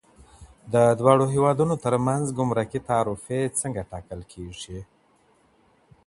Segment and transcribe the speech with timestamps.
[0.73, 4.79] د دواړو هېوادونو ترمنځ ګمرکي تعرفې څنګه ټاکل کيږي؟